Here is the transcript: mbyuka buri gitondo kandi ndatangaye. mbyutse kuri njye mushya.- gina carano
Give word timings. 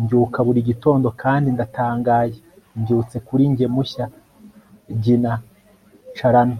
mbyuka 0.00 0.38
buri 0.46 0.60
gitondo 0.68 1.08
kandi 1.22 1.48
ndatangaye. 1.56 2.34
mbyutse 2.78 3.16
kuri 3.26 3.42
njye 3.52 3.66
mushya.- 3.74 4.04
gina 5.02 5.32
carano 6.16 6.58